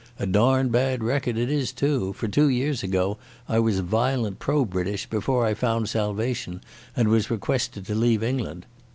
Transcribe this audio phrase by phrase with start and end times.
[0.17, 4.65] A darned bad record it is too, for two years ago I was violent pro
[4.65, 6.61] British before I found salvation
[6.95, 8.65] and was requested to leave England.